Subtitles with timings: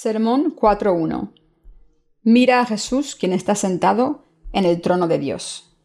[0.00, 1.32] Sermón 4.1.
[2.22, 4.22] Mira a Jesús quien está sentado
[4.52, 5.76] en el trono de Dios.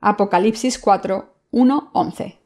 [0.00, 2.40] Apocalipsis 4, 11.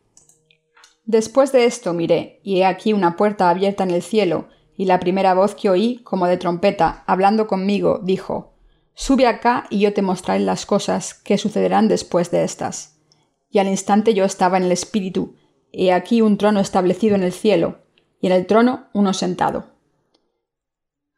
[1.07, 5.01] Después de esto miré, y he aquí una puerta abierta en el cielo, y la
[5.01, 8.53] primera voz que oí, como de trompeta, hablando conmigo, dijo,
[8.93, 12.99] Sube acá y yo te mostraré las cosas que sucederán después de estas.
[13.49, 15.35] Y al instante yo estaba en el Espíritu,
[15.73, 17.79] he aquí un trono establecido en el cielo,
[18.21, 19.76] y en el trono uno sentado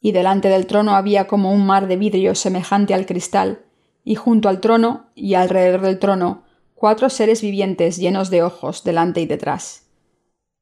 [0.00, 3.64] y delante del trono había como un mar de vidrio semejante al cristal,
[4.04, 6.44] y junto al trono y alrededor del trono
[6.74, 9.90] cuatro seres vivientes llenos de ojos delante y detrás.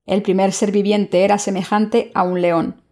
[0.07, 2.83] El primer ser viviente era semejante a un león,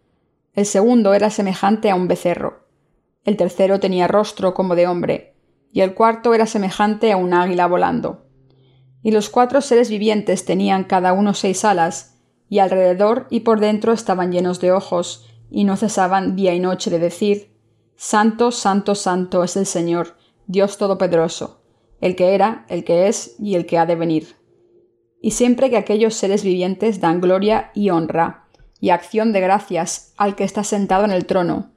[0.53, 2.67] el segundo era semejante a un becerro,
[3.25, 5.35] el tercero tenía rostro como de hombre,
[5.71, 8.27] y el cuarto era semejante a un águila volando.
[9.01, 13.93] Y los cuatro seres vivientes tenían cada uno seis alas, y alrededor y por dentro
[13.93, 17.53] estaban llenos de ojos, y no cesaban día y noche de decir
[17.95, 21.61] Santo, Santo, Santo es el Señor, Dios Todopoderoso,
[22.01, 24.35] el que era, el que es y el que ha de venir.
[25.21, 28.47] Y siempre que aquellos seres vivientes dan gloria y honra
[28.79, 31.71] y acción de gracias al que está sentado en el trono,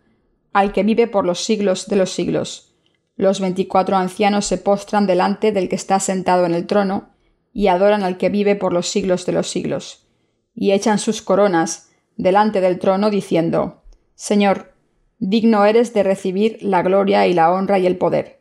[0.54, 2.74] al que vive por los siglos de los siglos.
[3.14, 7.10] Los veinticuatro ancianos se postran delante del que está sentado en el trono,
[7.52, 10.08] y adoran al que vive por los siglos de los siglos,
[10.54, 13.82] y echan sus coronas delante del trono diciendo,
[14.14, 14.72] Señor,
[15.18, 18.40] digno eres de recibir la gloria y la honra y el poder,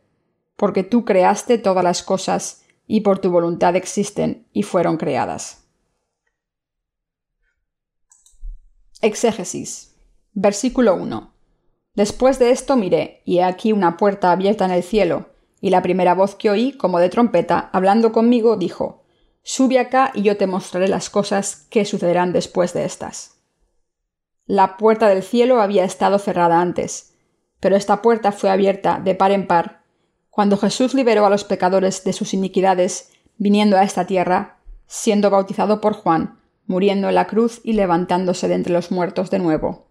[0.55, 5.65] porque tú creaste todas las cosas, y por tu voluntad existen y fueron creadas.
[9.01, 9.95] Exégesis.
[10.33, 11.33] Versículo 1.
[11.95, 15.29] Después de esto miré, y he aquí una puerta abierta en el cielo,
[15.61, 19.03] y la primera voz que oí, como de trompeta, hablando conmigo, dijo,
[19.43, 23.34] Sube acá y yo te mostraré las cosas que sucederán después de estas.
[24.47, 27.15] La puerta del cielo había estado cerrada antes,
[27.59, 29.85] pero esta puerta fue abierta de par en par
[30.29, 35.79] cuando Jesús liberó a los pecadores de sus iniquidades, viniendo a esta tierra, siendo bautizado
[35.79, 39.87] por Juan, muriendo en la cruz y levantándose de entre los muertos de nuevo.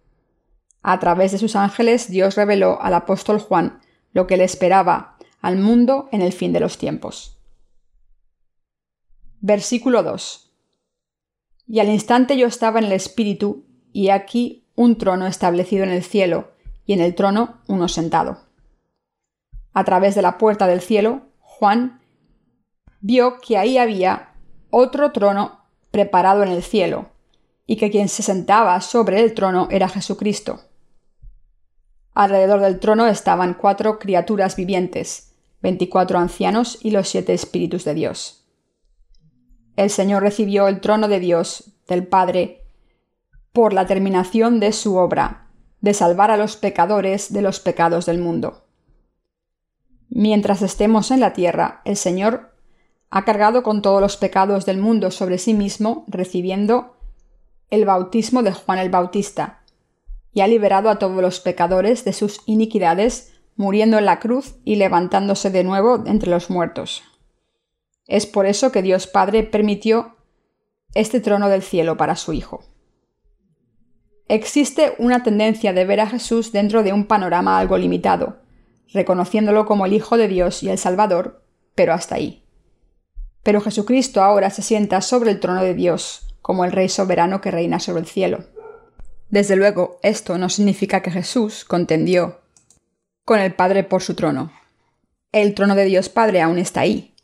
[0.82, 3.80] A través de sus ángeles Dios reveló al apóstol Juan
[4.12, 7.38] lo que le esperaba al mundo en el fin de los tiempos.
[9.40, 10.52] Versículo 2.
[11.68, 16.02] Y al instante yo estaba en el Espíritu y aquí un trono establecido en el
[16.02, 16.50] cielo,
[16.84, 18.38] y en el trono uno sentado.
[19.72, 22.00] A través de la puerta del cielo, Juan
[23.00, 24.34] vio que ahí había
[24.70, 25.60] otro trono
[25.92, 27.10] preparado en el cielo,
[27.66, 30.60] y que quien se sentaba sobre el trono era Jesucristo.
[32.14, 38.44] Alrededor del trono estaban cuatro criaturas vivientes, veinticuatro ancianos y los siete espíritus de Dios.
[39.76, 42.63] El Señor recibió el trono de Dios, del Padre,
[43.54, 45.46] por la terminación de su obra,
[45.80, 48.64] de salvar a los pecadores de los pecados del mundo.
[50.08, 52.52] Mientras estemos en la tierra, el Señor
[53.10, 56.96] ha cargado con todos los pecados del mundo sobre sí mismo, recibiendo
[57.70, 59.62] el bautismo de Juan el Bautista,
[60.32, 64.74] y ha liberado a todos los pecadores de sus iniquidades, muriendo en la cruz y
[64.74, 67.04] levantándose de nuevo entre los muertos.
[68.08, 70.16] Es por eso que Dios Padre permitió
[70.92, 72.73] este trono del cielo para su Hijo.
[74.28, 78.38] Existe una tendencia de ver a Jesús dentro de un panorama algo limitado,
[78.92, 81.42] reconociéndolo como el Hijo de Dios y el Salvador,
[81.74, 82.42] pero hasta ahí.
[83.42, 87.50] Pero Jesucristo ahora se sienta sobre el trono de Dios, como el Rey soberano que
[87.50, 88.44] reina sobre el cielo.
[89.28, 92.40] Desde luego, esto no significa que Jesús contendió
[93.26, 94.52] con el Padre por su trono.
[95.32, 97.14] El trono de Dios Padre aún está ahí.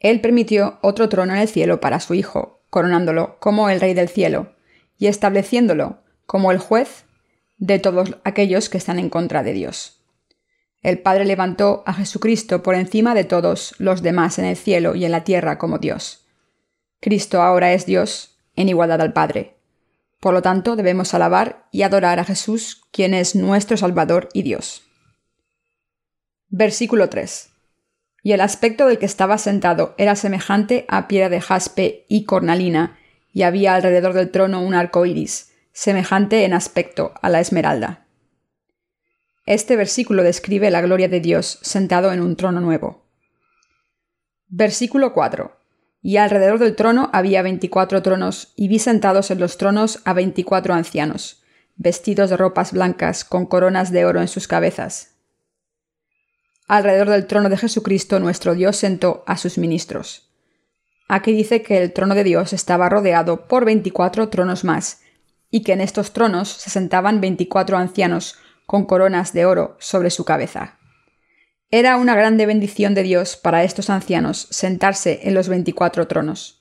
[0.00, 4.08] Él permitió otro trono en el cielo para su Hijo, coronándolo como el Rey del
[4.08, 4.54] cielo,
[4.98, 7.04] y estableciéndolo como el juez
[7.58, 10.00] de todos aquellos que están en contra de Dios.
[10.82, 15.04] El Padre levantó a Jesucristo por encima de todos los demás en el cielo y
[15.04, 16.26] en la tierra como Dios.
[17.00, 19.56] Cristo ahora es Dios en igualdad al Padre.
[20.20, 24.82] Por lo tanto, debemos alabar y adorar a Jesús, quien es nuestro Salvador y Dios.
[26.48, 27.50] Versículo 3.
[28.22, 32.98] Y el aspecto del que estaba sentado era semejante a piedra de jaspe y cornalina,
[33.32, 38.06] y había alrededor del trono un arco iris, semejante en aspecto a la esmeralda.
[39.44, 43.04] Este versículo describe la gloria de Dios sentado en un trono nuevo.
[44.48, 45.54] Versículo 4.
[46.00, 50.72] Y alrededor del trono había veinticuatro tronos, y vi sentados en los tronos a veinticuatro
[50.72, 51.42] ancianos,
[51.76, 55.18] vestidos de ropas blancas, con coronas de oro en sus cabezas.
[56.68, 60.32] Alrededor del trono de Jesucristo nuestro Dios sentó a sus ministros.
[61.06, 65.02] Aquí dice que el trono de Dios estaba rodeado por veinticuatro tronos más,
[65.56, 68.36] y que en estos tronos se sentaban veinticuatro ancianos
[68.66, 70.76] con coronas de oro sobre su cabeza.
[71.70, 76.60] Era una grande bendición de Dios para estos ancianos sentarse en los veinticuatro tronos.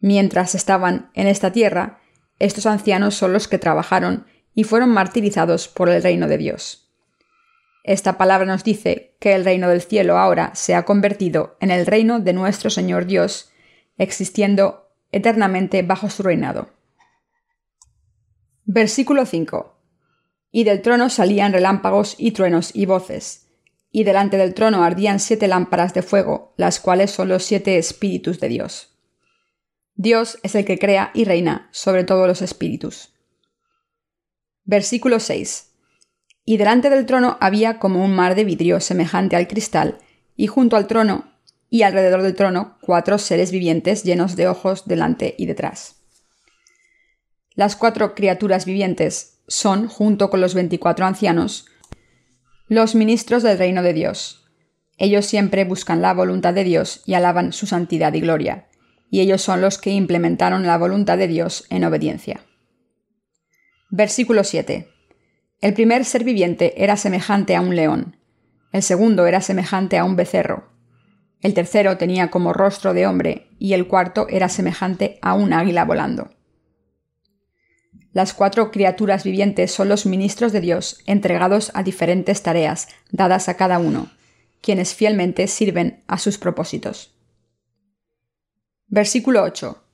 [0.00, 2.00] Mientras estaban en esta tierra,
[2.38, 6.92] estos ancianos son los que trabajaron y fueron martirizados por el reino de Dios.
[7.84, 11.86] Esta palabra nos dice que el reino del cielo ahora se ha convertido en el
[11.86, 13.50] reino de nuestro Señor Dios,
[13.96, 16.68] existiendo eternamente bajo su reinado.
[18.72, 19.74] Versículo 5.
[20.52, 23.48] Y del trono salían relámpagos y truenos y voces,
[23.90, 28.38] y delante del trono ardían siete lámparas de fuego, las cuales son los siete espíritus
[28.38, 28.96] de Dios.
[29.96, 33.12] Dios es el que crea y reina sobre todos los espíritus.
[34.62, 35.72] Versículo 6.
[36.44, 39.98] Y delante del trono había como un mar de vidrio semejante al cristal,
[40.36, 41.32] y junto al trono
[41.70, 45.99] y alrededor del trono cuatro seres vivientes llenos de ojos delante y detrás.
[47.60, 51.66] Las cuatro criaturas vivientes son, junto con los veinticuatro ancianos,
[52.68, 54.50] los ministros del reino de Dios.
[54.96, 58.68] Ellos siempre buscan la voluntad de Dios y alaban su santidad y gloria,
[59.10, 62.40] y ellos son los que implementaron la voluntad de Dios en obediencia.
[63.90, 64.88] Versículo 7.
[65.60, 68.16] El primer ser viviente era semejante a un león,
[68.72, 70.70] el segundo era semejante a un becerro,
[71.42, 75.84] el tercero tenía como rostro de hombre, y el cuarto era semejante a un águila
[75.84, 76.30] volando.
[78.12, 83.54] Las cuatro criaturas vivientes son los ministros de Dios entregados a diferentes tareas dadas a
[83.54, 84.10] cada uno,
[84.60, 87.14] quienes fielmente sirven a sus propósitos.
[88.88, 89.84] Versículo 8.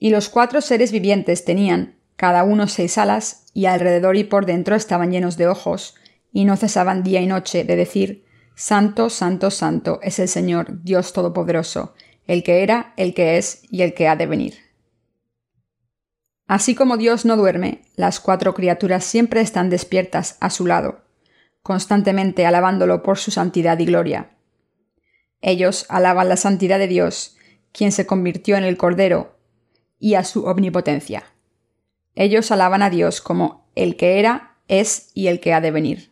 [0.00, 4.74] Y los cuatro seres vivientes tenían, cada uno seis alas, y alrededor y por dentro
[4.74, 5.94] estaban llenos de ojos,
[6.32, 8.24] y no cesaban día y noche de decir,
[8.56, 11.94] Santo, Santo, Santo es el Señor, Dios Todopoderoso,
[12.26, 14.71] el que era, el que es y el que ha de venir.
[16.46, 21.02] Así como Dios no duerme, las cuatro criaturas siempre están despiertas a su lado,
[21.62, 24.30] constantemente alabándolo por su santidad y gloria.
[25.40, 27.36] Ellos alaban la santidad de Dios,
[27.72, 29.38] quien se convirtió en el Cordero,
[29.98, 31.24] y a su omnipotencia.
[32.14, 36.10] Ellos alaban a Dios como el que era, es y el que ha de venir.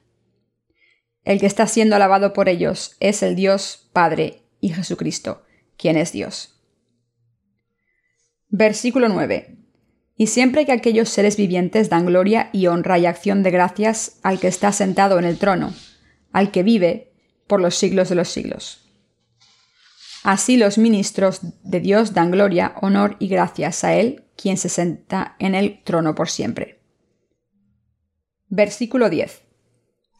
[1.24, 5.42] El que está siendo alabado por ellos es el Dios Padre y Jesucristo,
[5.76, 6.60] quien es Dios.
[8.48, 9.60] Versículo 9
[10.20, 14.38] y siempre que aquellos seres vivientes dan gloria y honra y acción de gracias al
[14.38, 15.72] que está sentado en el trono,
[16.30, 17.14] al que vive
[17.46, 18.86] por los siglos de los siglos.
[20.22, 25.36] Así los ministros de Dios dan gloria, honor y gracias a Él, quien se senta
[25.38, 26.82] en el trono por siempre.
[28.50, 29.40] Versículo 10.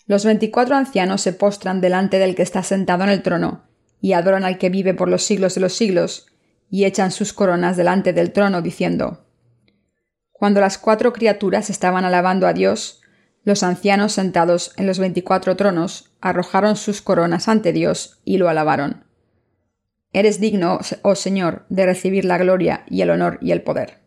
[0.07, 3.65] Los veinticuatro ancianos se postran delante del que está sentado en el trono,
[4.01, 6.29] y adoran al que vive por los siglos de los siglos,
[6.71, 9.27] y echan sus coronas delante del trono, diciendo,
[10.41, 13.03] cuando las cuatro criaturas estaban alabando a Dios,
[13.45, 19.05] los ancianos sentados en los veinticuatro tronos arrojaron sus coronas ante Dios y lo alabaron.
[20.15, 24.01] Eres digno, oh Señor, de recibir la gloria y el honor y el poder.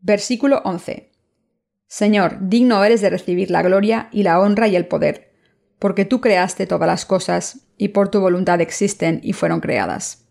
[0.00, 1.12] Versículo 11.
[1.86, 5.32] Señor, digno eres de recibir la gloria y la honra y el poder,
[5.78, 10.26] porque tú creaste todas las cosas y por tu voluntad existen y fueron creadas.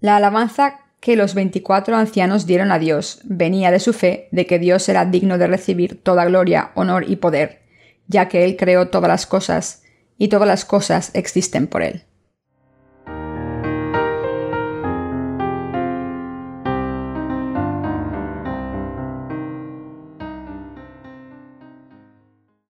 [0.00, 4.60] La alabanza que los veinticuatro ancianos dieron a Dios venía de su fe de que
[4.60, 7.62] Dios era digno de recibir toda gloria, honor y poder,
[8.06, 9.82] ya que Él creó todas las cosas,
[10.16, 12.04] y todas las cosas existen por Él.